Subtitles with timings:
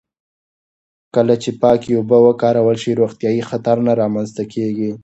[1.15, 4.91] کله چې پاکې اوبه وکارول شي، روغتیايي خطر نه رامنځته کېږي.